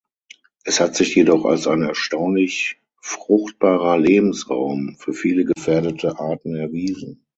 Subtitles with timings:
[0.63, 7.23] Es hat sich jedoch als ein erstaunlich fruchtbarer Lebensraum für viele gefährdete Arten erwiesen.